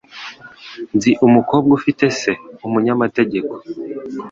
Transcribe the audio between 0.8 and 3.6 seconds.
Nzi umukobwa ufite se umunyamategeko.